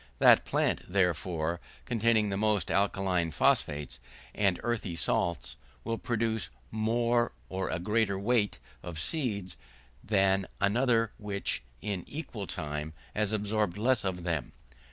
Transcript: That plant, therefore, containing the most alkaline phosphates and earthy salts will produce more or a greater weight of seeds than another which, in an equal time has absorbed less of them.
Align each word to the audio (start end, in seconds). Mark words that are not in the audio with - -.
That 0.17 0.45
plant, 0.45 0.81
therefore, 0.91 1.59
containing 1.85 2.29
the 2.31 2.35
most 2.35 2.71
alkaline 2.71 3.29
phosphates 3.29 3.99
and 4.33 4.59
earthy 4.63 4.95
salts 4.95 5.57
will 5.83 5.99
produce 5.99 6.49
more 6.71 7.33
or 7.49 7.69
a 7.69 7.77
greater 7.77 8.17
weight 8.17 8.57
of 8.81 8.99
seeds 8.99 9.57
than 10.03 10.47
another 10.59 11.11
which, 11.19 11.61
in 11.83 11.99
an 11.99 12.05
equal 12.09 12.47
time 12.47 12.93
has 13.15 13.31
absorbed 13.31 13.77
less 13.77 14.03
of 14.03 14.23
them. 14.23 14.53